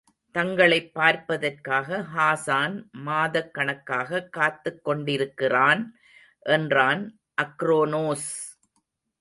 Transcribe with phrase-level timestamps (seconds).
[0.35, 5.83] தங்களைப் பார்ப்பதற்காக ஹாசான் மாதக் கணக்காக காத்துக் கொண்டிருக்கிறான்
[6.39, 7.03] என்றான்
[7.41, 8.29] அக்ரோனோஸ்.